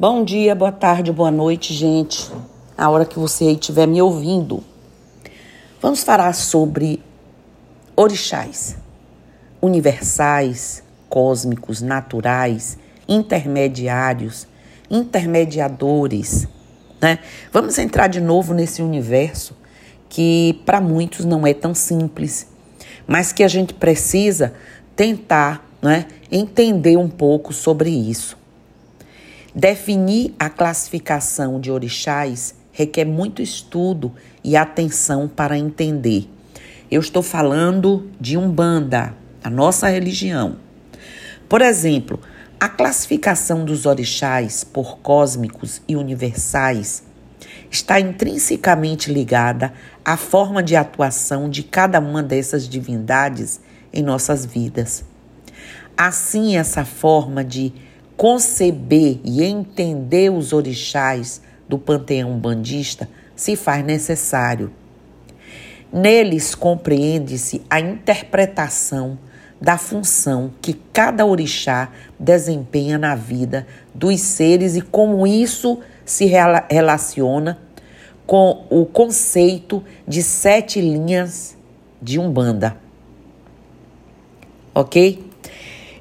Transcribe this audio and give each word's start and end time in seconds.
Bom 0.00 0.22
dia, 0.22 0.54
boa 0.54 0.70
tarde, 0.70 1.10
boa 1.10 1.32
noite, 1.32 1.74
gente. 1.74 2.30
A 2.76 2.88
hora 2.88 3.04
que 3.04 3.18
você 3.18 3.50
estiver 3.50 3.84
me 3.84 4.00
ouvindo. 4.00 4.62
Vamos 5.82 6.04
falar 6.04 6.32
sobre 6.34 7.02
orixás, 7.96 8.76
universais, 9.60 10.84
cósmicos, 11.08 11.82
naturais, 11.82 12.78
intermediários, 13.08 14.46
intermediadores, 14.88 16.46
né? 17.00 17.18
Vamos 17.52 17.76
entrar 17.76 18.06
de 18.06 18.20
novo 18.20 18.54
nesse 18.54 18.80
universo 18.80 19.52
que 20.08 20.62
para 20.64 20.80
muitos 20.80 21.24
não 21.24 21.44
é 21.44 21.52
tão 21.52 21.74
simples, 21.74 22.46
mas 23.04 23.32
que 23.32 23.42
a 23.42 23.48
gente 23.48 23.74
precisa 23.74 24.54
tentar, 24.94 25.68
né, 25.82 26.06
entender 26.30 26.96
um 26.96 27.08
pouco 27.08 27.52
sobre 27.52 27.90
isso. 27.90 28.37
Definir 29.54 30.34
a 30.38 30.50
classificação 30.50 31.58
de 31.58 31.70
orixás 31.70 32.54
requer 32.70 33.04
muito 33.04 33.40
estudo 33.40 34.12
e 34.44 34.56
atenção 34.56 35.26
para 35.26 35.58
entender. 35.58 36.28
Eu 36.90 37.00
estou 37.00 37.22
falando 37.22 38.08
de 38.20 38.36
Umbanda, 38.36 39.14
a 39.42 39.50
nossa 39.50 39.88
religião. 39.88 40.56
Por 41.48 41.62
exemplo, 41.62 42.20
a 42.60 42.68
classificação 42.68 43.64
dos 43.64 43.86
orixás 43.86 44.64
por 44.64 44.98
cósmicos 44.98 45.80
e 45.88 45.96
universais 45.96 47.02
está 47.70 47.98
intrinsecamente 47.98 49.12
ligada 49.12 49.72
à 50.04 50.16
forma 50.16 50.62
de 50.62 50.76
atuação 50.76 51.48
de 51.48 51.62
cada 51.62 52.00
uma 52.00 52.22
dessas 52.22 52.68
divindades 52.68 53.60
em 53.92 54.02
nossas 54.02 54.44
vidas. 54.44 55.04
Assim, 55.96 56.56
essa 56.56 56.84
forma 56.84 57.44
de 57.44 57.72
conceber 58.18 59.20
e 59.24 59.44
entender 59.44 60.28
os 60.28 60.52
orixás 60.52 61.40
do 61.68 61.78
panteão 61.78 62.36
bandista 62.36 63.08
se 63.36 63.54
faz 63.54 63.84
necessário. 63.84 64.72
Neles 65.92 66.52
compreende-se 66.52 67.62
a 67.70 67.78
interpretação 67.78 69.16
da 69.60 69.78
função 69.78 70.52
que 70.60 70.74
cada 70.92 71.24
orixá 71.24 71.92
desempenha 72.18 72.98
na 72.98 73.14
vida 73.14 73.64
dos 73.94 74.20
seres 74.20 74.74
e 74.74 74.80
como 74.80 75.24
isso 75.24 75.78
se 76.04 76.26
relaciona 76.26 77.56
com 78.26 78.66
o 78.68 78.84
conceito 78.84 79.82
de 80.06 80.24
sete 80.24 80.80
linhas 80.80 81.56
de 82.02 82.18
Umbanda. 82.18 82.76
Ok? 84.74 85.27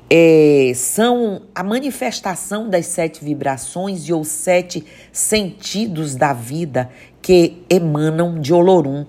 É, 0.10 0.72
são 0.74 1.42
a 1.54 1.64
manifestação 1.64 2.70
das 2.70 2.86
sete 2.86 3.24
vibrações 3.24 4.08
e 4.08 4.14
os 4.14 4.28
sete 4.28 4.86
sentidos 5.12 6.16
da 6.16 6.34
vida 6.34 6.90
que 7.22 7.62
emanam 7.70 8.40
de 8.40 8.54
Olorum. 8.54 9.06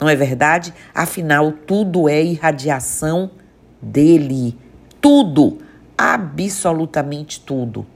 Não 0.00 0.08
é 0.08 0.16
verdade? 0.16 0.74
Afinal, 0.92 1.52
tudo 1.52 2.08
é 2.08 2.20
irradiação 2.20 3.30
dele. 3.80 4.58
Tudo, 5.00 5.58
absolutamente 5.96 7.40
tudo. 7.40 7.86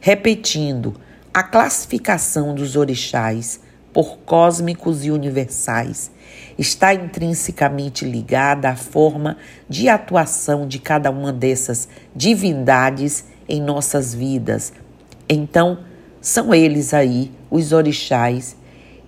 Repetindo, 0.00 0.94
a 1.32 1.42
classificação 1.44 2.54
dos 2.54 2.74
orixás 2.74 3.60
por 3.92 4.18
cósmicos 4.18 5.04
e 5.04 5.10
universais 5.10 6.10
está 6.58 6.92
intrinsecamente 6.92 8.04
ligada 8.04 8.68
à 8.70 8.76
forma 8.76 9.36
de 9.68 9.88
atuação 9.88 10.66
de 10.66 10.78
cada 10.78 11.10
uma 11.10 11.32
dessas 11.32 11.88
divindades 12.14 13.24
em 13.48 13.60
nossas 13.60 14.12
vidas. 14.12 14.72
Então, 15.28 15.78
são 16.20 16.52
eles 16.52 16.92
aí, 16.92 17.30
os 17.50 17.72
orixás, 17.72 18.56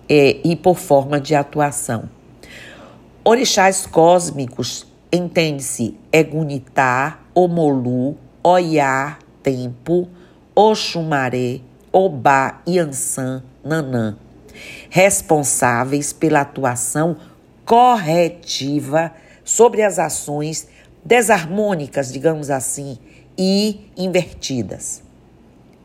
é, 0.07 0.37
e 0.43 0.55
por 0.55 0.77
forma 0.77 1.19
de 1.19 1.35
atuação. 1.35 2.09
Orixás 3.23 3.85
cósmicos, 3.85 4.87
entende-se 5.11 5.95
Egunitá, 6.11 7.19
Omolu, 7.35 8.17
Oiá, 8.43 9.17
Tempo, 9.43 10.07
Oxumaré, 10.55 11.59
Obá, 11.91 12.61
Yansan, 12.67 13.43
Nanã 13.63 14.17
responsáveis 14.89 16.13
pela 16.13 16.41
atuação 16.41 17.17
corretiva 17.65 19.13
sobre 19.43 19.81
as 19.81 19.99
ações 19.99 20.67
desarmônicas, 21.03 22.11
digamos 22.11 22.49
assim, 22.49 22.97
e 23.37 23.91
invertidas. 23.97 25.01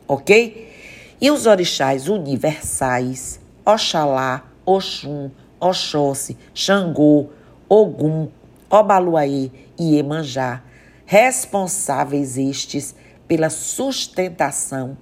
Ok? 0.07 0.73
E 1.19 1.31
os 1.31 1.45
orixás 1.45 2.07
universais, 2.07 3.39
Oxalá, 3.65 4.43
Oxum, 4.65 5.31
Oxóssi, 5.59 6.37
Xangô, 6.53 7.29
Ogum, 7.67 8.29
Obaluaê 8.69 9.49
e 9.79 9.97
Emanjá, 9.97 10.61
responsáveis 11.05 12.37
estes 12.37 12.93
pela 13.27 13.49
sustentação 13.49 14.97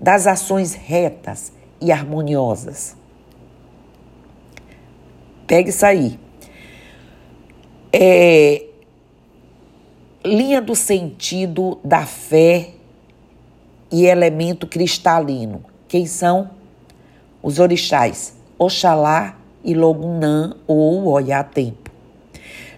das 0.00 0.26
ações 0.26 0.74
retas 0.74 1.52
e 1.80 1.90
harmoniosas. 1.90 2.96
Pegue 5.46 5.70
isso 5.70 5.84
aí. 5.84 6.18
É, 7.92 8.64
linha 10.24 10.60
do 10.60 10.74
sentido 10.74 11.78
da 11.84 12.06
fé 12.06 12.70
e 13.92 14.06
elemento 14.06 14.66
cristalino. 14.66 15.64
Quem 15.86 16.06
são? 16.06 16.50
Os 17.42 17.58
orixás 17.58 18.34
Oxalá 18.58 19.36
e 19.62 19.74
Logunã 19.74 20.56
ou 20.66 21.06
Oiatempo. 21.06 21.90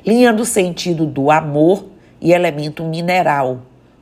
Linha 0.05 0.33
do 0.33 0.45
sentido 0.45 1.07
do 1.07 1.31
amor 1.31 1.87
e 2.21 2.33
elemento 2.33 2.85
mineral. 2.85 3.61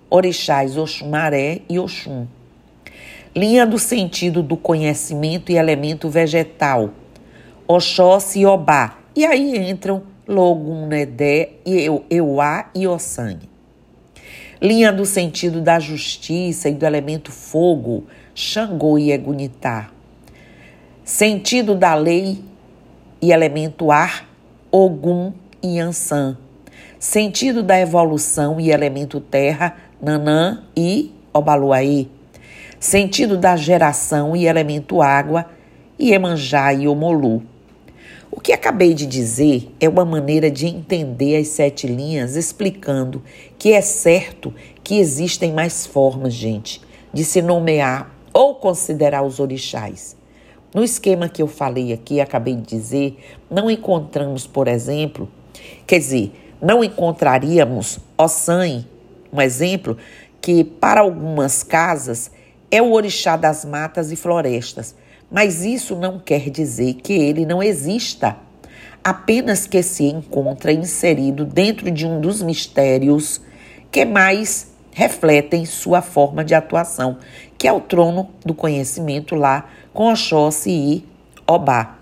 Orixás 0.09 0.77
Oxumaré 0.77 1.61
e 1.69 1.79
Oxum. 1.79 2.27
Linha 3.37 3.67
do 3.67 3.79
sentido 3.79 4.43
do 4.43 4.57
conhecimento 4.57 5.51
e 5.51 5.57
elemento 5.57 6.09
vegetal. 6.09 6.91
Oxóssi 7.67 8.41
e 8.41 8.47
Obá. 8.47 8.99
E 9.17 9.25
aí 9.25 9.71
entram 9.71 10.03
Logunedé, 10.27 11.55
Euá 12.11 12.71
e 12.75 12.87
Ossangue. 12.87 13.49
Linha 14.61 14.93
do 14.93 15.05
sentido 15.05 15.61
da 15.61 15.79
justiça 15.79 16.69
e 16.69 16.75
do 16.75 16.87
elemento 16.87 17.31
fogo, 17.31 18.05
Xangô 18.35 18.99
e 18.99 19.13
Egunitá. 19.13 19.91
Sentido 21.05 21.75
da 21.75 21.95
lei 21.95 22.43
e 23.21 23.31
elemento 23.33 23.91
ar, 23.91 24.27
Ogum 24.71 25.33
e 25.63 25.79
Ansan. 25.79 26.39
Sentido 26.99 27.63
da 27.63 27.79
evolução 27.79 28.59
e 28.59 28.71
elemento 28.71 29.21
terra, 29.21 29.77
Nanã 30.01 30.63
e 30.77 31.13
Obaluaí. 31.33 32.11
Sentido 32.81 33.37
da 33.37 33.57
geração 33.57 34.35
e 34.35 34.47
elemento 34.47 35.03
água, 35.03 35.47
Iemanjá 36.01 36.73
e 36.73 36.89
Omolu. 36.89 37.43
O 38.37 38.41
que 38.41 38.53
acabei 38.53 38.95
de 38.95 39.07
dizer 39.07 39.73
é 39.79 39.89
uma 39.89 40.05
maneira 40.05 40.51
de 40.51 40.67
entender 40.67 41.37
as 41.37 41.47
sete 41.47 41.87
linhas, 41.87 42.35
explicando 42.35 43.23
que 43.57 43.73
é 43.73 43.81
certo 43.81 44.53
que 44.83 44.99
existem 44.99 45.53
mais 45.53 45.87
formas, 45.87 46.35
gente, 46.35 46.81
de 47.13 47.23
se 47.23 47.41
nomear 47.41 48.13
ou 48.33 48.57
considerar 48.57 49.23
os 49.23 49.39
orixás. 49.39 50.17
No 50.75 50.83
esquema 50.83 51.29
que 51.29 51.43
eu 51.43 51.47
falei 51.47 51.93
aqui, 51.93 52.21
acabei 52.21 52.57
de 52.57 52.63
dizer, 52.63 53.17
não 53.49 53.71
encontramos, 53.71 54.49
por 54.49 54.67
exemplo, 54.67 55.29
quer 55.87 56.01
dizer, 56.01 56.33
não 56.61 56.83
encontraríamos 56.83 58.01
Ossan, 58.19 58.85
um 59.33 59.41
exemplo, 59.41 59.97
que 60.41 60.65
para 60.65 61.03
algumas 61.03 61.63
casas 61.63 62.33
é 62.69 62.83
o 62.83 62.95
orixá 62.95 63.37
das 63.37 63.65
matas 63.65 64.11
e 64.11 64.17
florestas, 64.17 64.97
mas 65.35 65.65
isso 65.65 65.97
não 65.97 66.21
quer 66.21 66.49
dizer 66.49 66.95
que 66.95 67.13
ele 67.13 67.45
não 67.45 67.61
exista, 67.61 68.37
apenas 69.03 69.67
que 69.67 69.83
se 69.83 70.05
encontra 70.05 70.73
inserido 70.73 71.45
dentro 71.45 71.91
de 71.91 72.07
um 72.07 72.21
dos 72.21 72.41
mistérios 72.41 73.41
que 73.91 74.05
mais 74.05 74.71
refletem 74.93 75.67
sua 75.67 76.01
forma 76.01 76.45
de 76.45 76.55
atuação, 76.55 77.19
que 77.59 77.67
é 77.67 77.73
o 77.73 77.81
trono 77.81 78.31
do 78.47 78.55
conhecimento 78.55 79.35
lá 79.35 79.69
com 79.93 80.09
Oxóssi 80.09 80.71
e 80.71 81.05
Obá. 81.49 81.99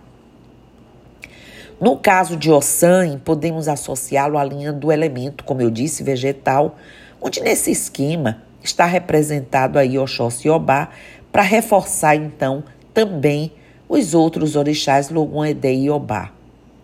No 1.80 1.96
caso 1.96 2.36
de 2.36 2.50
Ossan, 2.50 3.18
podemos 3.24 3.66
associá-lo 3.66 4.36
à 4.36 4.44
linha 4.44 4.74
do 4.74 4.92
elemento, 4.92 5.42
como 5.42 5.62
eu 5.62 5.70
disse, 5.70 6.02
vegetal, 6.02 6.76
onde 7.18 7.40
nesse 7.40 7.70
esquema 7.70 8.42
está 8.62 8.84
representado 8.84 9.78
aí 9.78 9.98
Oxóssi 9.98 10.48
e 10.48 10.50
Obá, 10.50 10.90
para 11.32 11.40
reforçar 11.40 12.14
então 12.14 12.62
também 12.94 13.52
os 13.88 14.14
outros 14.14 14.56
orixás 14.56 15.10
Logun-Edé 15.10 15.74
e 15.74 15.90
Obá 15.90 16.32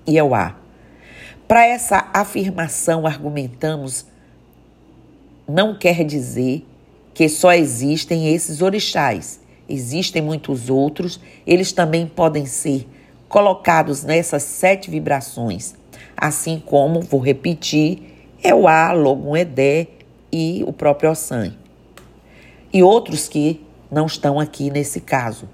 Euá. 0.07 0.57
Para 1.47 1.67
essa 1.67 2.09
afirmação, 2.13 3.07
argumentamos, 3.07 4.07
não 5.49 5.75
quer 5.75 6.05
dizer 6.05 6.67
que 7.15 7.29
só 7.29 7.53
existem 7.53 8.35
esses 8.35 8.61
orixás. 8.61 9.41
Existem 9.69 10.23
muitos 10.23 10.71
outros, 10.71 11.21
eles 11.47 11.73
também 11.73 12.07
podem 12.07 12.47
ser 12.47 12.87
colocados 13.29 14.03
nessas 14.03 14.43
sete 14.43 14.91
vibrações, 14.91 15.75
assim 16.17 16.63
como, 16.65 17.03
vou 17.03 17.21
repetir, 17.21 18.03
é 18.43 18.55
o 18.55 18.67
A, 18.67 18.93
Logum 18.93 19.37
Edé 19.37 19.89
e 20.33 20.65
o 20.67 20.73
próprio 20.73 21.11
Ossan. 21.11 21.55
E 22.73 22.83
outros 22.83 23.29
que 23.29 23.61
não 23.91 24.07
estão 24.07 24.39
aqui 24.39 24.71
nesse 24.71 25.01
caso. 25.01 25.49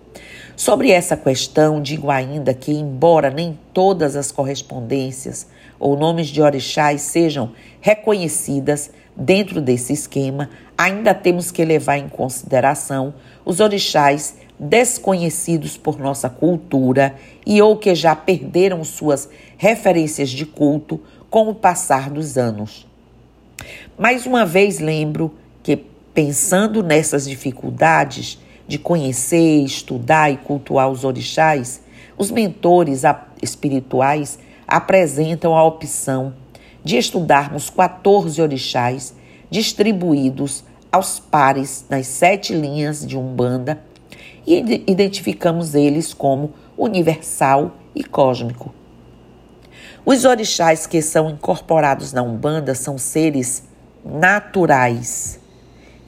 Sobre 0.56 0.90
essa 0.90 1.16
questão, 1.16 1.82
digo 1.82 2.10
ainda 2.10 2.54
que, 2.54 2.70
embora 2.72 3.28
nem 3.28 3.58
todas 3.72 4.14
as 4.14 4.30
correspondências 4.30 5.48
ou 5.80 5.96
nomes 5.96 6.28
de 6.28 6.40
orixás 6.40 7.00
sejam 7.02 7.52
reconhecidas 7.80 8.90
dentro 9.16 9.60
desse 9.60 9.92
esquema, 9.92 10.48
ainda 10.78 11.12
temos 11.12 11.50
que 11.50 11.64
levar 11.64 11.98
em 11.98 12.08
consideração 12.08 13.14
os 13.44 13.58
orixás 13.58 14.36
desconhecidos 14.58 15.76
por 15.76 15.98
nossa 15.98 16.30
cultura 16.30 17.16
e 17.44 17.60
ou 17.60 17.76
que 17.76 17.92
já 17.92 18.14
perderam 18.14 18.84
suas 18.84 19.28
referências 19.56 20.30
de 20.30 20.46
culto 20.46 21.00
com 21.28 21.48
o 21.48 21.54
passar 21.54 22.08
dos 22.08 22.38
anos. 22.38 22.86
Mais 23.98 24.24
uma 24.24 24.46
vez 24.46 24.78
lembro 24.78 25.34
que, 25.64 25.76
pensando 26.14 26.80
nessas 26.80 27.28
dificuldades 27.28 28.38
de 28.66 28.78
conhecer, 28.78 29.62
estudar 29.62 30.30
e 30.30 30.36
cultuar 30.36 30.90
os 30.90 31.04
orixás, 31.04 31.82
os 32.16 32.30
mentores 32.30 33.02
espirituais 33.42 34.38
apresentam 34.66 35.56
a 35.56 35.64
opção 35.64 36.34
de 36.82 36.96
estudarmos 36.96 37.70
14 37.70 38.40
orixás 38.40 39.14
distribuídos 39.50 40.64
aos 40.90 41.18
pares 41.18 41.84
nas 41.88 42.06
sete 42.06 42.54
linhas 42.54 43.06
de 43.06 43.16
Umbanda 43.16 43.82
e 44.46 44.84
identificamos 44.86 45.74
eles 45.74 46.14
como 46.14 46.52
universal 46.76 47.76
e 47.94 48.04
cósmico. 48.04 48.72
Os 50.04 50.24
orixás 50.24 50.86
que 50.86 51.00
são 51.00 51.30
incorporados 51.30 52.12
na 52.12 52.22
Umbanda 52.22 52.74
são 52.74 52.98
seres 52.98 53.64
naturais 54.04 55.40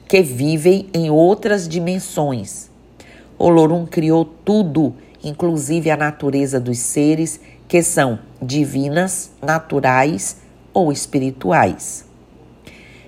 que 0.07 0.21
vivem 0.21 0.87
em 0.93 1.09
outras 1.09 1.67
dimensões. 1.67 2.69
Olorum 3.37 3.85
criou 3.85 4.23
tudo, 4.23 4.95
inclusive 5.23 5.91
a 5.91 5.97
natureza 5.97 6.59
dos 6.59 6.79
seres 6.79 7.39
que 7.67 7.83
são 7.83 8.19
divinas, 8.41 9.31
naturais 9.41 10.37
ou 10.73 10.91
espirituais. 10.91 12.05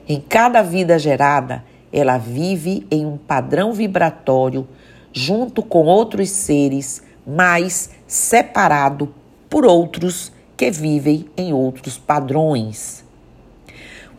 Em 0.07 0.19
cada 0.19 0.61
vida 0.61 0.99
gerada, 0.99 1.63
ela 1.91 2.17
vive 2.17 2.85
em 2.91 3.05
um 3.05 3.17
padrão 3.17 3.73
vibratório 3.73 4.67
junto 5.13 5.63
com 5.63 5.85
outros 5.85 6.29
seres, 6.29 7.01
mas 7.25 7.91
separado 8.07 9.13
por 9.49 9.65
outros 9.65 10.31
que 10.57 10.69
vivem 10.69 11.29
em 11.37 11.53
outros 11.53 11.97
padrões. 11.97 13.03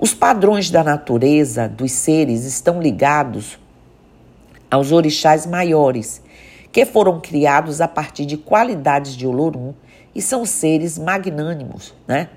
Os 0.00 0.14
padrões 0.14 0.70
da 0.70 0.82
natureza 0.82 1.68
dos 1.68 1.92
seres 1.92 2.46
estão 2.46 2.80
ligados 2.80 3.58
aos 4.70 4.92
orixás 4.92 5.44
maiores, 5.44 6.22
que 6.72 6.86
foram 6.86 7.20
criados 7.20 7.82
a 7.82 7.88
partir 7.88 8.24
de 8.24 8.38
qualidades 8.38 9.14
de 9.14 9.26
Olorum 9.26 9.74
e 10.14 10.22
são 10.22 10.46
seres 10.46 10.96
magnânimos, 10.96 11.94
né? 12.08 12.30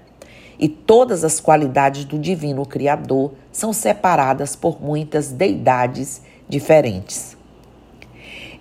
E 0.59 0.67
todas 0.67 1.23
as 1.23 1.39
qualidades 1.39 2.03
do 2.03 2.19
divino 2.19 2.65
Criador 2.65 3.31
são 3.49 3.71
separadas 3.71 4.57
por 4.57 4.81
muitas 4.81 5.31
deidades 5.31 6.21
diferentes. 6.49 7.37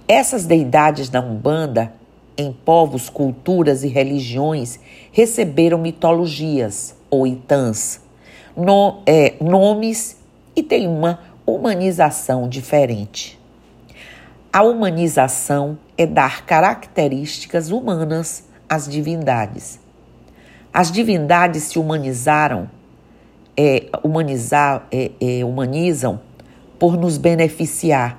Essas 0.06 0.44
deidades 0.44 1.08
da 1.08 1.20
Umbanda, 1.20 1.92
em 2.38 2.52
povos, 2.52 3.10
culturas 3.10 3.82
e 3.82 3.88
religiões, 3.88 4.78
receberam 5.10 5.78
mitologias 5.78 6.94
ou 7.10 7.26
itãs, 7.26 8.01
no, 8.56 9.02
é, 9.06 9.34
nomes 9.40 10.16
e 10.54 10.62
têm 10.62 10.86
uma 10.86 11.18
humanização 11.46 12.48
diferente. 12.48 13.40
A 14.52 14.62
humanização 14.62 15.78
é 15.96 16.06
dar 16.06 16.44
características 16.44 17.70
humanas 17.70 18.44
às 18.68 18.86
divindades. 18.86 19.80
As 20.72 20.90
divindades 20.90 21.64
se 21.64 21.78
humanizaram, 21.78 22.70
é, 23.56 23.86
humanizar, 24.02 24.86
é, 24.90 25.10
é, 25.20 25.44
humanizam 25.44 26.20
por 26.78 26.96
nos 26.96 27.16
beneficiar. 27.16 28.18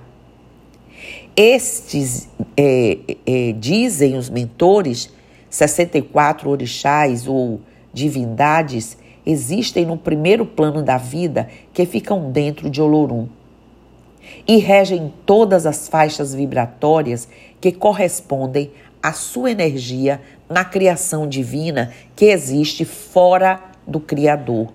Estes, 1.36 2.30
é, 2.56 2.98
é, 3.26 3.52
dizem 3.54 4.16
os 4.18 4.30
mentores, 4.30 5.12
64 5.50 6.50
orixás 6.50 7.28
ou 7.28 7.62
divindades 7.94 8.98
existem 9.26 9.86
no 9.86 9.98
primeiro 9.98 10.46
plano 10.46 10.82
da 10.82 10.98
vida 10.98 11.48
que 11.74 11.86
ficam 11.86 12.32
dentro 12.32 12.70
de 12.70 12.82
Olorum 12.82 13.28
e 14.48 14.58
regem 14.58 15.14
todas 15.26 15.66
as 15.66 15.88
faixas 15.88 16.34
vibratórias 16.34 17.28
que 17.60 17.72
correspondem 17.72 18.72
à 19.02 19.14
sua 19.14 19.52
energia 19.52 20.22
na 20.50 20.64
criação 20.64 21.28
divina 21.28 21.94
que 22.16 22.26
existe 22.26 22.86
fora 22.86 23.62
do 23.86 24.00
Criador. 24.00 24.72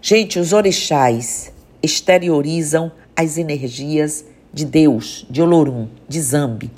Gente, 0.00 0.38
os 0.38 0.52
orixás 0.52 1.52
exteriorizam 1.82 2.92
as 3.14 3.38
energias 3.38 4.24
de 4.52 4.64
Deus, 4.64 5.26
de 5.28 5.42
Olorum, 5.42 5.88
de 6.08 6.20
Zambi, 6.20 6.70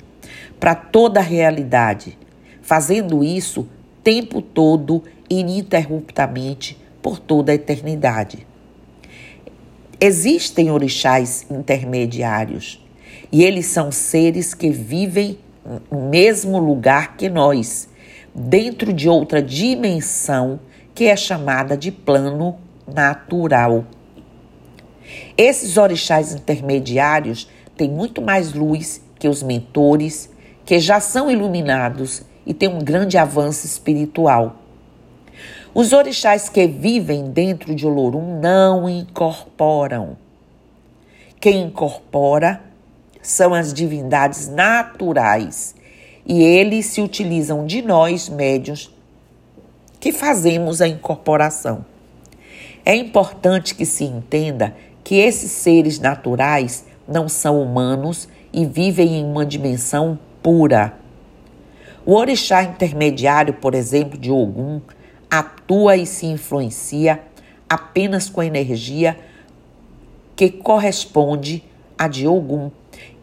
para 0.59 0.75
toda 0.75 1.19
a 1.19 1.23
realidade, 1.23 2.17
fazendo 2.61 3.23
isso 3.23 3.67
tempo 4.09 4.41
todo 4.41 5.03
ininterruptamente 5.29 6.75
por 6.99 7.19
toda 7.19 7.51
a 7.51 7.55
eternidade. 7.55 8.47
Existem 10.01 10.71
orixás 10.71 11.45
intermediários 11.47 12.83
e 13.31 13.43
eles 13.43 13.67
são 13.67 13.91
seres 13.91 14.55
que 14.55 14.71
vivem 14.71 15.37
no 15.91 16.09
mesmo 16.09 16.57
lugar 16.57 17.17
que 17.17 17.29
nós, 17.29 17.87
dentro 18.33 18.91
de 18.91 19.07
outra 19.07 19.43
dimensão 19.43 20.59
que 20.95 21.05
é 21.05 21.15
chamada 21.15 21.77
de 21.77 21.91
plano 21.91 22.57
natural. 22.91 23.85
Esses 25.37 25.77
orixás 25.77 26.33
intermediários 26.33 27.47
têm 27.77 27.91
muito 27.91 28.23
mais 28.23 28.53
luz 28.53 29.03
que 29.19 29.27
os 29.27 29.43
mentores, 29.43 30.31
que 30.65 30.79
já 30.79 30.99
são 30.99 31.29
iluminados 31.29 32.23
e 32.45 32.53
têm 32.53 32.69
um 32.69 32.79
grande 32.79 33.17
avanço 33.17 33.65
espiritual. 33.65 34.55
Os 35.73 35.93
orixás 35.93 36.49
que 36.49 36.67
vivem 36.67 37.29
dentro 37.29 37.75
de 37.75 37.85
Olorum 37.85 38.39
não 38.39 38.89
incorporam. 38.89 40.17
Quem 41.39 41.63
incorpora 41.63 42.61
são 43.21 43.53
as 43.53 43.73
divindades 43.73 44.47
naturais 44.47 45.75
e 46.25 46.43
eles 46.43 46.85
se 46.87 47.01
utilizam 47.01 47.65
de 47.65 47.81
nós, 47.81 48.29
médios, 48.29 48.93
que 49.99 50.11
fazemos 50.11 50.81
a 50.81 50.87
incorporação. 50.87 51.85
É 52.85 52.95
importante 52.95 53.75
que 53.75 53.85
se 53.85 54.03
entenda 54.03 54.75
que 55.03 55.15
esses 55.15 55.51
seres 55.51 55.99
naturais 55.99 56.85
não 57.07 57.27
são 57.27 57.61
humanos 57.61 58.27
e 58.53 58.65
vivem 58.65 59.19
em 59.19 59.25
uma 59.25 59.45
dimensão 59.45 60.17
pura. 60.41 60.98
O 62.09 62.15
orixá 62.15 62.63
intermediário, 62.63 63.53
por 63.53 63.75
exemplo, 63.75 64.17
de 64.17 64.31
Ogum, 64.31 64.81
atua 65.29 65.95
e 65.95 66.07
se 66.07 66.25
influencia 66.25 67.21
apenas 67.69 68.27
com 68.27 68.41
a 68.41 68.47
energia 68.47 69.15
que 70.35 70.49
corresponde 70.49 71.63
a 71.95 72.07
de 72.07 72.27
Ogum. 72.27 72.71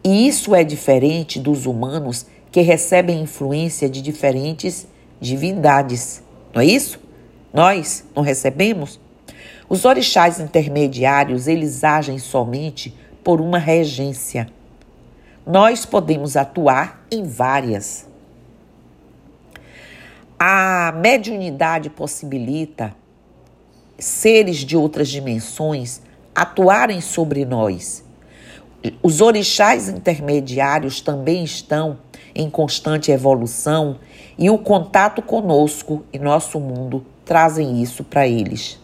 E 0.01 0.25
isso 0.25 0.55
é 0.55 0.63
diferente 0.63 1.37
dos 1.37 1.65
humanos 1.65 2.27
que 2.49 2.61
recebem 2.61 3.21
influência 3.21 3.89
de 3.89 4.01
diferentes 4.01 4.87
divindades. 5.19 6.23
Não 6.53 6.61
é 6.61 6.65
isso? 6.65 6.97
Nós 7.53 8.05
não 8.15 8.23
recebemos? 8.23 9.01
Os 9.67 9.83
orixás 9.83 10.39
intermediários, 10.39 11.45
eles 11.45 11.83
agem 11.83 12.17
somente 12.17 12.95
por 13.21 13.41
uma 13.41 13.59
regência. 13.59 14.47
Nós 15.45 15.85
podemos 15.85 16.37
atuar 16.37 17.05
em 17.11 17.25
várias. 17.25 18.07
A 20.39 20.93
mediunidade 20.95 21.89
possibilita 21.89 22.95
seres 23.97 24.57
de 24.57 24.77
outras 24.77 25.09
dimensões 25.09 25.99
atuarem 26.35 27.01
sobre 27.01 27.43
nós. 27.43 28.05
Os 29.01 29.19
orixás 29.19 29.89
intermediários 29.89 31.01
também 31.01 31.43
estão 31.43 31.97
em 32.35 32.47
constante 32.51 33.11
evolução 33.11 33.97
e 34.37 34.47
o 34.51 34.59
contato 34.59 35.23
conosco 35.23 36.05
e 36.13 36.19
nosso 36.19 36.59
mundo 36.59 37.03
trazem 37.25 37.81
isso 37.81 38.03
para 38.03 38.27
eles. 38.27 38.79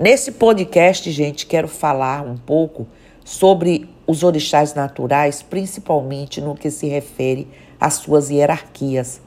Nesse 0.00 0.32
podcast, 0.32 1.10
gente, 1.10 1.44
quero 1.44 1.68
falar 1.68 2.24
um 2.24 2.38
pouco 2.38 2.88
sobre 3.22 3.86
os 4.06 4.22
orixás 4.22 4.72
naturais, 4.72 5.42
principalmente 5.42 6.40
no 6.40 6.54
que 6.54 6.70
se 6.70 6.88
refere 6.88 7.46
às 7.78 7.94
suas 7.94 8.30
hierarquias. 8.30 9.20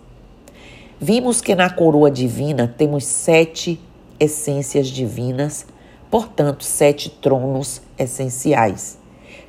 Vimos 1.00 1.42
que 1.42 1.54
na 1.54 1.70
coroa 1.70 2.10
divina 2.10 2.74
temos 2.78 3.04
sete 3.06 3.80
essências 4.18 4.88
divinas, 4.88 5.66
portanto, 6.10 6.64
sete 6.64 7.10
tronos 7.10 7.82
essenciais. 8.00 8.98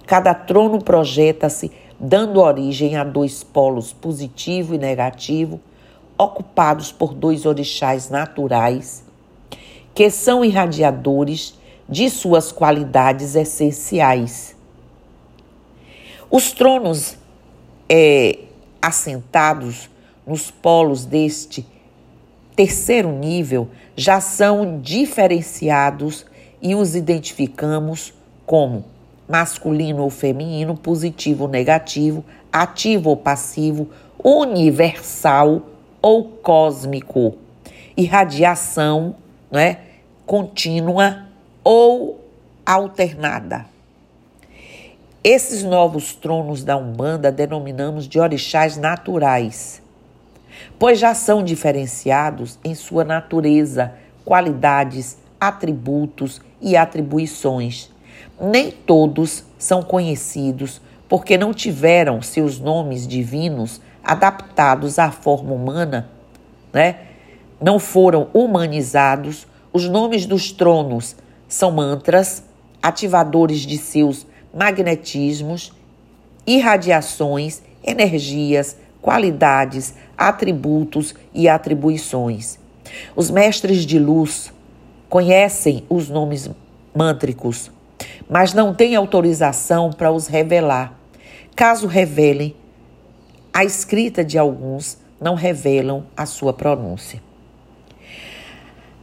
Cada 0.06 0.34
trono 0.34 0.82
projeta-se 0.82 1.70
dando 2.00 2.40
origem 2.40 2.96
a 2.96 3.04
dois 3.04 3.44
polos 3.44 3.92
positivo 3.92 4.74
e 4.74 4.78
negativo, 4.78 5.60
ocupados 6.18 6.90
por 6.90 7.14
dois 7.14 7.46
orixás 7.46 8.10
naturais, 8.10 9.04
que 9.94 10.10
são 10.10 10.44
irradiadores 10.44 11.56
de 11.88 12.10
suas 12.10 12.50
qualidades 12.50 13.36
essenciais. 13.36 14.56
Os 16.28 16.50
tronos 16.50 17.16
é, 17.88 18.40
assentados 18.82 19.88
nos 20.26 20.50
polos 20.50 21.04
deste 21.04 21.64
terceiro 22.56 23.12
nível 23.12 23.68
já 23.94 24.20
são 24.20 24.80
diferenciados 24.80 26.26
e 26.60 26.74
os 26.74 26.96
identificamos 26.96 28.12
como 28.44 28.84
masculino 29.28 30.02
ou 30.02 30.10
feminino, 30.10 30.76
positivo 30.76 31.44
ou 31.44 31.50
negativo, 31.50 32.24
ativo 32.52 33.10
ou 33.10 33.16
passivo, 33.16 33.88
universal 34.22 35.62
ou 36.00 36.24
cósmico, 36.24 37.36
irradiação 37.96 39.16
né, 39.50 39.78
contínua 40.24 41.26
ou 41.62 42.20
alternada. 42.64 43.66
Esses 45.22 45.64
novos 45.64 46.14
tronos 46.14 46.62
da 46.62 46.76
Umbanda 46.76 47.32
denominamos 47.32 48.06
de 48.06 48.20
orixás 48.20 48.76
naturais, 48.76 49.82
pois 50.78 50.98
já 50.98 51.14
são 51.14 51.42
diferenciados 51.42 52.58
em 52.64 52.74
sua 52.74 53.04
natureza, 53.04 53.92
qualidades, 54.24 55.18
atributos 55.40 56.40
e 56.60 56.76
atribuições. 56.76 57.90
Nem 58.40 58.70
todos 58.70 59.44
são 59.58 59.82
conhecidos 59.82 60.80
porque 61.08 61.38
não 61.38 61.54
tiveram 61.54 62.20
seus 62.20 62.58
nomes 62.58 63.06
divinos 63.06 63.80
adaptados 64.02 64.98
à 64.98 65.10
forma 65.10 65.52
humana, 65.52 66.10
né? 66.72 66.96
Não 67.60 67.78
foram 67.78 68.28
humanizados. 68.34 69.46
Os 69.72 69.88
nomes 69.88 70.26
dos 70.26 70.52
tronos 70.52 71.16
são 71.48 71.70
mantras, 71.70 72.44
ativadores 72.82 73.60
de 73.60 73.78
seus 73.78 74.26
magnetismos, 74.54 75.72
irradiações, 76.46 77.62
energias, 77.82 78.76
qualidades, 79.06 79.94
atributos 80.18 81.14
e 81.32 81.48
atribuições. 81.48 82.58
Os 83.14 83.30
mestres 83.30 83.86
de 83.86 84.00
luz 84.00 84.52
conhecem 85.08 85.84
os 85.88 86.08
nomes 86.08 86.50
mântricos, 86.92 87.70
mas 88.28 88.52
não 88.52 88.74
têm 88.74 88.96
autorização 88.96 89.90
para 89.92 90.10
os 90.10 90.26
revelar. 90.26 90.98
Caso 91.54 91.86
revelem, 91.86 92.56
a 93.54 93.64
escrita 93.64 94.24
de 94.24 94.36
alguns 94.36 94.98
não 95.20 95.36
revelam 95.36 96.06
a 96.16 96.26
sua 96.26 96.52
pronúncia. 96.52 97.22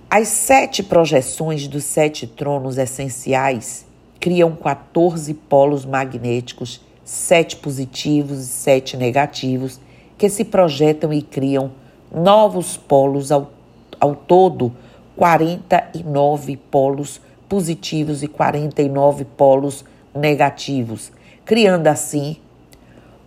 As 0.10 0.28
sete 0.28 0.84
projeções 0.84 1.66
dos 1.66 1.86
sete 1.86 2.28
tronos 2.28 2.78
essenciais 2.78 3.86
criam 4.20 4.54
14 4.54 5.34
polos 5.34 5.86
magnéticos, 5.86 6.82
sete 7.06 7.56
positivos 7.56 8.40
e 8.40 8.48
sete 8.48 8.98
negativos, 8.98 9.80
que 10.18 10.30
se 10.30 10.46
projetam 10.46 11.12
e 11.12 11.22
criam 11.22 11.72
novos 12.14 12.78
polos 12.78 13.32
ao, 13.32 13.52
ao 14.00 14.16
todo, 14.16 14.72
49 15.16 16.58
polos 16.58 17.22
positivos 17.50 18.24
e 18.24 18.28
49 18.28 19.26
polos 19.26 19.86
negativos, 20.14 21.12
criando 21.46 21.88
assim 21.88 22.38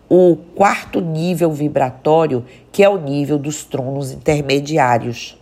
o 0.08 0.36
quarto 0.54 1.00
nível 1.00 1.50
vibratório, 1.50 2.44
que 2.70 2.82
é 2.82 2.88
o 2.88 3.00
nível 3.00 3.38
dos 3.38 3.64
tronos 3.64 4.12
intermediários. 4.12 5.36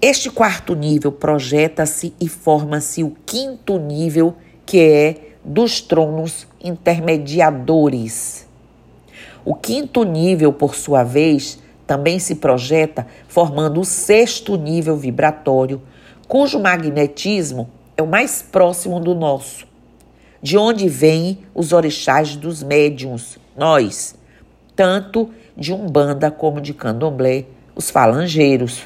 Este 0.00 0.30
quarto 0.30 0.74
nível 0.74 1.12
projeta-se 1.12 2.14
e 2.20 2.28
forma-se 2.28 3.02
o 3.02 3.14
quinto 3.26 3.78
nível, 3.78 4.34
que 4.64 4.80
é 4.80 5.16
dos 5.44 5.80
tronos 5.80 6.46
intermediadores. 6.62 8.47
O 9.48 9.54
quinto 9.54 10.04
nível, 10.04 10.52
por 10.52 10.74
sua 10.74 11.02
vez, 11.02 11.58
também 11.86 12.18
se 12.18 12.34
projeta 12.34 13.06
formando 13.26 13.80
o 13.80 13.84
sexto 13.84 14.58
nível 14.58 14.94
vibratório, 14.94 15.80
cujo 16.28 16.60
magnetismo 16.60 17.66
é 17.96 18.02
o 18.02 18.06
mais 18.06 18.42
próximo 18.42 19.00
do 19.00 19.14
nosso, 19.14 19.66
de 20.42 20.58
onde 20.58 20.86
vêm 20.86 21.38
os 21.54 21.72
orixás 21.72 22.36
dos 22.36 22.62
médiums, 22.62 23.38
nós, 23.56 24.16
tanto 24.76 25.30
de 25.56 25.72
Umbanda 25.72 26.30
como 26.30 26.60
de 26.60 26.74
Candomblé, 26.74 27.46
os 27.74 27.88
falangeiros. 27.88 28.82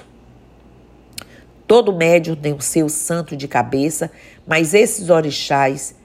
Todo 1.66 1.92
médium 1.92 2.37
tem 2.37 2.52
o 2.52 2.61
seu 2.61 2.88
santo 2.88 3.37
de 3.37 3.49
cabeça, 3.49 4.12
mas 4.47 4.75
esses 4.75 5.11
orixás 5.11 5.97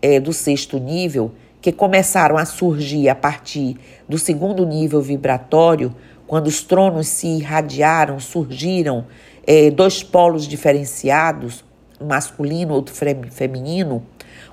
é, 0.00 0.20
do 0.20 0.32
sexto 0.32 0.78
nível, 0.78 1.32
que 1.64 1.72
começaram 1.72 2.36
a 2.36 2.44
surgir 2.44 3.08
a 3.08 3.14
partir 3.14 3.78
do 4.06 4.18
segundo 4.18 4.66
nível 4.66 5.00
vibratório, 5.00 5.96
quando 6.26 6.46
os 6.46 6.62
tronos 6.62 7.08
se 7.08 7.26
irradiaram, 7.26 8.20
surgiram 8.20 9.06
é, 9.46 9.70
dois 9.70 10.02
polos 10.02 10.46
diferenciados, 10.46 11.64
masculino, 11.98 12.74
outro 12.74 12.94
feminino, 13.30 14.04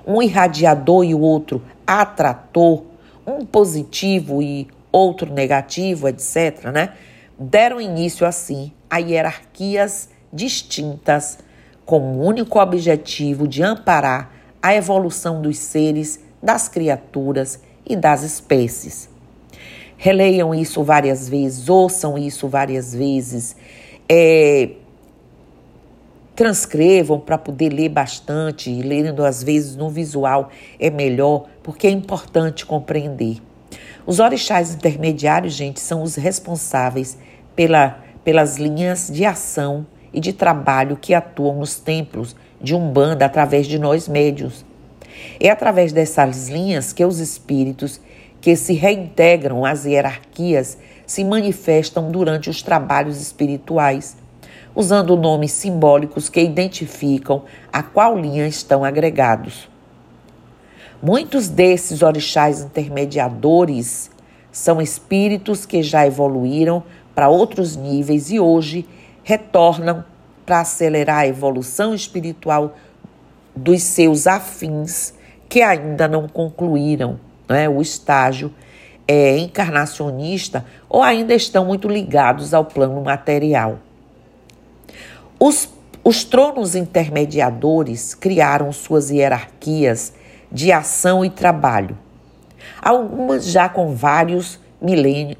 um 0.06 0.22
irradiador 0.22 1.04
e 1.04 1.14
o 1.14 1.20
outro 1.20 1.62
atrator, 1.86 2.82
um 3.26 3.44
positivo 3.44 4.42
e 4.42 4.66
outro 4.90 5.30
negativo, 5.30 6.08
etc., 6.08 6.70
né? 6.72 6.94
Deram 7.38 7.78
início 7.78 8.26
assim 8.26 8.72
a 8.88 8.96
hierarquias 8.96 10.08
distintas, 10.32 11.40
com 11.84 12.00
o 12.00 12.24
único 12.24 12.58
objetivo 12.58 13.46
de 13.46 13.62
amparar 13.62 14.32
a 14.62 14.74
evolução 14.74 15.42
dos 15.42 15.58
seres, 15.58 16.31
das 16.42 16.68
criaturas 16.68 17.60
e 17.86 17.94
das 17.94 18.22
espécies. 18.22 19.08
Releiam 19.96 20.54
isso 20.54 20.82
várias 20.82 21.28
vezes, 21.28 21.68
ouçam 21.68 22.18
isso 22.18 22.48
várias 22.48 22.92
vezes, 22.92 23.54
é, 24.08 24.70
transcrevam 26.34 27.20
para 27.20 27.38
poder 27.38 27.68
ler 27.68 27.88
bastante, 27.88 28.68
e 28.70 28.82
lendo 28.82 29.24
às 29.24 29.42
vezes 29.42 29.76
no 29.76 29.88
visual 29.88 30.50
é 30.80 30.90
melhor, 30.90 31.46
porque 31.62 31.86
é 31.86 31.90
importante 31.90 32.66
compreender. 32.66 33.40
Os 34.04 34.18
orixás 34.18 34.74
intermediários, 34.74 35.52
gente, 35.52 35.78
são 35.78 36.02
os 36.02 36.16
responsáveis 36.16 37.16
pela, 37.54 38.00
pelas 38.24 38.56
linhas 38.56 39.08
de 39.12 39.24
ação 39.24 39.86
e 40.12 40.18
de 40.18 40.32
trabalho 40.32 40.96
que 40.96 41.14
atuam 41.14 41.58
nos 41.58 41.76
templos 41.76 42.34
de 42.60 42.74
Umbanda 42.74 43.24
através 43.24 43.66
de 43.68 43.78
nós 43.78 44.08
médios. 44.08 44.64
É 45.40 45.50
através 45.50 45.92
dessas 45.92 46.48
linhas 46.48 46.92
que 46.92 47.04
os 47.04 47.18
espíritos 47.18 48.00
que 48.40 48.56
se 48.56 48.74
reintegram 48.74 49.64
às 49.64 49.84
hierarquias 49.84 50.76
se 51.06 51.24
manifestam 51.24 52.10
durante 52.10 52.50
os 52.50 52.62
trabalhos 52.62 53.20
espirituais, 53.20 54.16
usando 54.74 55.16
nomes 55.16 55.52
simbólicos 55.52 56.28
que 56.28 56.40
identificam 56.40 57.44
a 57.72 57.82
qual 57.82 58.18
linha 58.18 58.46
estão 58.46 58.84
agregados. 58.84 59.68
Muitos 61.02 61.48
desses 61.48 62.02
orixás 62.02 62.60
intermediadores 62.60 64.10
são 64.50 64.80
espíritos 64.80 65.66
que 65.66 65.82
já 65.82 66.06
evoluíram 66.06 66.82
para 67.14 67.28
outros 67.28 67.76
níveis 67.76 68.30
e 68.30 68.38
hoje 68.38 68.86
retornam 69.22 70.04
para 70.44 70.60
acelerar 70.60 71.20
a 71.20 71.26
evolução 71.26 71.94
espiritual 71.94 72.74
dos 73.54 73.82
seus 73.82 74.26
afins 74.26 75.14
que 75.48 75.60
ainda 75.60 76.08
não 76.08 76.26
concluíram 76.26 77.20
né, 77.48 77.68
o 77.68 77.82
estágio 77.82 78.52
é, 79.06 79.36
encarnacionista 79.36 80.64
ou 80.88 81.02
ainda 81.02 81.34
estão 81.34 81.66
muito 81.66 81.88
ligados 81.88 82.54
ao 82.54 82.64
plano 82.64 83.00
material. 83.02 83.78
Os, 85.38 85.68
os 86.02 86.24
tronos 86.24 86.74
intermediadores 86.74 88.14
criaram 88.14 88.72
suas 88.72 89.10
hierarquias 89.10 90.14
de 90.50 90.70
ação 90.70 91.24
e 91.24 91.30
trabalho, 91.30 91.98
algumas 92.80 93.46
já 93.46 93.68
com 93.68 93.94
vários 93.94 94.60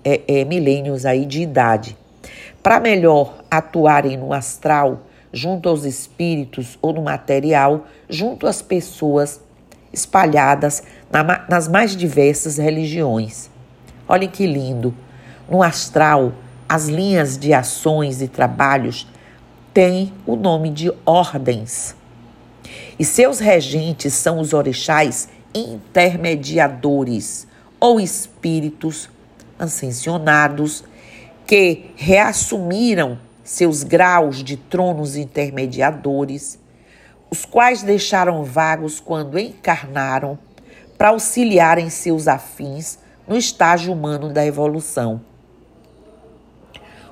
é, 0.05 0.21
é, 0.27 0.45
milênios 0.45 1.05
aí 1.05 1.25
de 1.25 1.43
idade, 1.43 1.97
para 2.63 2.81
melhor 2.81 3.43
atuarem 3.51 4.17
no 4.17 4.33
astral, 4.33 5.03
junto 5.33 5.69
aos 5.69 5.85
espíritos 5.85 6.79
ou 6.83 6.93
no 6.93 7.03
material, 7.03 7.87
junto 8.09 8.47
às 8.47 8.61
pessoas 8.61 9.41
espalhadas 9.93 10.83
na, 11.11 11.45
nas 11.49 11.69
mais 11.69 11.97
diversas 11.97 12.59
religiões. 12.59 13.51
Olhem 14.09 14.29
que 14.29 14.47
lindo! 14.47 14.95
No 15.49 15.63
astral, 15.63 16.33
as 16.69 16.89
linhas 16.89 17.37
de 17.37 17.53
ações 17.53 18.23
e 18.23 18.29
trabalhos 18.29 19.07
têm 19.75 20.13
o 20.27 20.37
nome 20.37 20.71
de 20.71 20.93
ordens. 21.05 21.95
E 22.99 23.05
seus 23.05 23.39
regentes 23.39 24.15
são 24.15 24.39
os 24.39 24.53
orixás 24.53 25.29
intermediadores 25.55 27.47
ou 27.79 28.01
espíritos 28.01 29.11
ascensionados 29.59 30.85
que 31.47 31.91
reassumiram 31.97 33.19
seus 33.43 33.83
graus 33.83 34.43
de 34.43 34.57
tronos 34.57 35.17
intermediadores, 35.17 36.59
os 37.31 37.45
quais 37.45 37.83
deixaram 37.83 38.45
vagos 38.45 39.01
quando 39.01 39.39
encarnaram 39.39 40.39
para 40.97 41.09
auxiliarem 41.09 41.91
seus 41.91 42.29
afins 42.29 42.99
no 43.27 43.37
estágio 43.37 43.93
humano 43.93 44.33
da 44.33 44.45
evolução. 44.45 45.21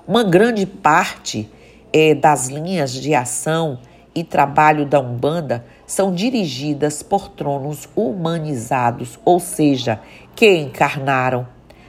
Uma 0.06 0.24
grande 0.24 0.66
parte 0.66 1.50
é, 1.92 2.14
das 2.14 2.48
linhas 2.48 2.92
de 2.92 3.14
ação 3.14 3.78
e 4.14 4.24
trabalho 4.24 4.84
da 4.84 5.00
Umbanda 5.00 5.64
são 5.86 6.14
dirigidas 6.14 7.02
por 7.02 7.28
tronos 7.28 7.88
humanizados, 7.96 9.18
ou 9.24 9.40
seja, 9.40 10.00
que 10.34 10.52
encarnaram, 10.56 11.46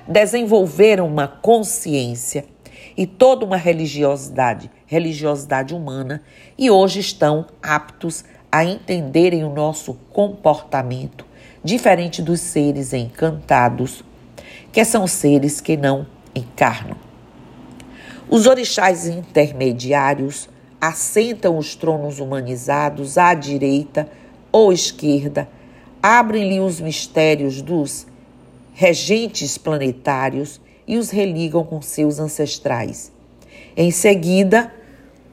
desenvolveram 0.07 1.07
uma 1.07 1.27
consciência 1.27 2.45
e 2.97 3.05
toda 3.05 3.45
uma 3.45 3.57
religiosidade, 3.57 4.69
religiosidade 4.85 5.73
humana, 5.73 6.21
e 6.57 6.69
hoje 6.69 6.99
estão 6.99 7.45
aptos 7.61 8.23
a 8.51 8.63
entenderem 8.63 9.43
o 9.43 9.53
nosso 9.53 9.93
comportamento, 10.11 11.25
diferente 11.63 12.21
dos 12.21 12.39
seres 12.41 12.93
encantados, 12.93 14.03
que 14.71 14.83
são 14.83 15.07
seres 15.07 15.61
que 15.61 15.77
não 15.77 16.05
encarnam. 16.35 16.97
Os 18.29 18.45
orixás 18.47 19.07
intermediários 19.07 20.49
assentam 20.79 21.57
os 21.57 21.75
tronos 21.75 22.19
humanizados 22.19 23.17
à 23.17 23.33
direita 23.33 24.09
ou 24.51 24.73
esquerda, 24.73 25.47
abrem-lhe 26.01 26.59
os 26.59 26.81
mistérios 26.81 27.61
dos 27.61 28.07
regentes 28.73 29.57
planetários 29.57 30.59
e 30.91 30.97
os 30.97 31.09
religam 31.09 31.63
com 31.63 31.81
seus 31.81 32.19
ancestrais. 32.19 33.13
Em 33.77 33.91
seguida, 33.91 34.69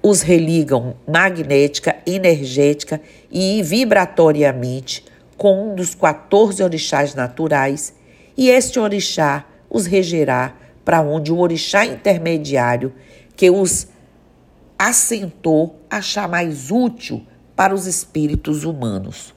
os 0.00 0.22
religam 0.22 0.94
magnética, 1.04 1.96
energética 2.06 3.00
e 3.28 3.60
vibratoriamente 3.64 5.04
com 5.36 5.72
um 5.72 5.74
dos 5.74 5.96
14 5.96 6.62
orixás 6.62 7.12
naturais, 7.12 7.92
e 8.36 8.48
este 8.48 8.78
orixá 8.78 9.46
os 9.68 9.84
regerá 9.84 10.54
para 10.84 11.00
onde 11.00 11.32
o 11.32 11.38
orixá 11.40 11.84
intermediário 11.84 12.94
que 13.36 13.50
os 13.50 13.88
assentou 14.78 15.80
achar 15.90 16.28
mais 16.28 16.70
útil 16.70 17.26
para 17.56 17.74
os 17.74 17.84
espíritos 17.84 18.62
humanos. 18.62 19.34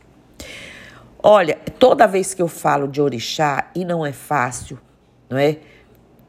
Olha, 1.18 1.56
toda 1.80 2.06
vez 2.06 2.36
que 2.36 2.44
eu 2.44 2.48
falo 2.48 2.88
de 2.88 3.02
orixá, 3.02 3.72
e 3.74 3.84
não 3.84 4.06
é 4.06 4.12
fácil, 4.12 4.78
não 5.28 5.40
é? 5.40 5.58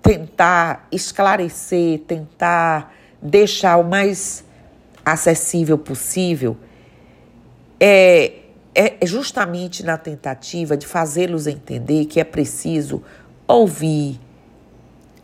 Tentar 0.03 0.89
esclarecer, 0.91 2.01
tentar 2.01 2.93
deixar 3.21 3.77
o 3.77 3.85
mais 3.85 4.45
acessível 5.05 5.79
possível, 5.79 6.57
é, 7.79 8.33
é 8.75 9.07
justamente 9.07 9.85
na 9.85 9.97
tentativa 9.97 10.77
de 10.77 10.87
fazê-los 10.87 11.47
entender 11.47 12.07
que 12.07 12.21
é 12.21 12.25
preciso 12.25 13.03
ouvir, 13.47 14.21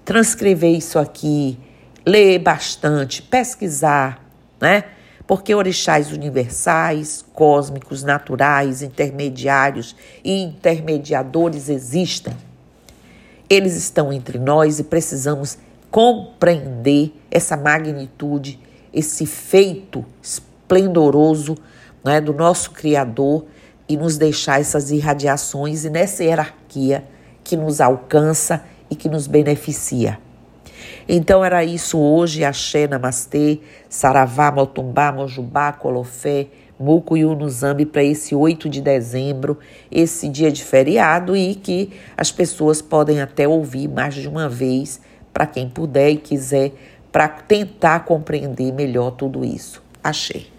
transcrever 0.05 0.77
isso 0.77 0.99
aqui, 0.99 1.59
ler 2.05 2.38
bastante, 2.38 3.23
pesquisar, 3.23 4.25
né? 4.61 4.85
Porque 5.27 5.55
orixás 5.55 6.11
universais, 6.11 7.25
cósmicos, 7.35 8.03
naturais, 8.03 8.83
intermediários 8.83 9.95
e 10.25 10.43
intermediadores 10.43 11.69
existem. 11.69 12.35
Eles 13.51 13.77
estão 13.77 14.13
entre 14.13 14.39
nós 14.39 14.79
e 14.79 14.85
precisamos 14.85 15.59
compreender 15.91 17.13
essa 17.31 17.57
magnitude, 17.57 18.61
esse 18.93 19.25
feito 19.25 20.05
esplendoroso 20.23 21.57
né, 22.05 22.21
do 22.21 22.35
nosso 22.35 22.73
Criador 22.73 23.47
e 23.89 23.97
nos 23.97 24.19
deixar 24.19 24.61
essas 24.61 24.91
irradiações 24.91 25.85
e 25.85 25.91
nessa 25.91 26.23
hierarquia 26.23 27.05
que 27.43 27.57
nos 27.57 27.81
alcança 27.81 28.63
e 28.91 28.95
que 28.95 29.09
nos 29.09 29.27
beneficia. 29.27 30.19
Então 31.09 31.43
era 31.43 31.65
isso 31.65 31.99
hoje, 31.99 32.45
Axé, 32.45 32.87
Namastê, 32.87 33.61
Saravá, 33.89 34.53
Motumbá, 34.53 35.11
Mojubá, 35.11 35.73
Colofé, 35.73 36.49
Muco 36.79 37.17
e 37.17 37.25
Unuzambi 37.25 37.85
para 37.85 38.05
esse 38.05 38.35
8 38.35 38.69
de 38.69 38.81
dezembro, 38.81 39.59
esse 39.91 40.29
dia 40.29 40.51
de 40.53 40.64
feriado 40.64 41.37
e 41.37 41.55
que 41.55 41.91
as 42.17 42.31
pessoas 42.31 42.81
podem 42.81 43.21
até 43.21 43.49
ouvir 43.49 43.88
mais 43.88 44.14
de 44.14 44.29
uma 44.29 44.49
vez, 44.49 45.01
para 45.33 45.47
quem 45.47 45.69
puder 45.69 46.11
e 46.11 46.17
quiser, 46.17 46.73
para 47.11 47.29
tentar 47.29 48.01
compreender 48.01 48.73
melhor 48.73 49.12
tudo 49.12 49.45
isso. 49.45 49.83
Achei. 50.03 50.58